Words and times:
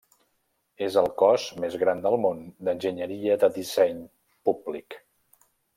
És 0.85 0.95
el 1.01 1.09
cos 1.19 1.45
més 1.65 1.77
gran 1.83 2.01
del 2.07 2.17
món 2.23 2.41
d'enginyeria 2.69 3.39
de 3.45 3.53
disseny 3.61 4.05
públic. 4.49 4.99